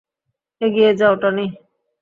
এগিয়ে 0.61 0.91
যাও, 0.99 1.13
টনি! 1.21 1.45